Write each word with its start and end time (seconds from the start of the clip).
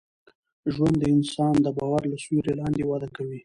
ژوند 0.73 0.95
د 1.01 1.03
انسان 1.15 1.53
د 1.61 1.67
باور 1.77 2.01
له 2.11 2.17
سیوري 2.23 2.53
لاندي 2.59 2.83
وده 2.85 3.09
کوي. 3.15 3.39